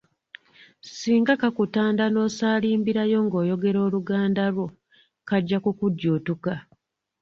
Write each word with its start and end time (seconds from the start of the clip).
Singa 0.97 1.33
kakutanda 1.41 2.03
n’osaalimbirayo 2.09 3.17
ng’oyogera 3.25 3.79
Oluganda 3.87 4.43
lwo 4.53 4.65
kajja 5.27 5.57
kukujjuutuka. 5.63 6.53